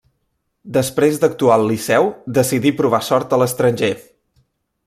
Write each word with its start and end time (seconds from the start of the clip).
Després 0.77 1.19
d'actuar 1.25 1.57
al 1.57 1.67
Liceu 1.73 2.09
decidí 2.39 2.75
provar 2.83 3.05
sort 3.13 3.37
a 3.39 3.43
l'estranger. 3.43 3.95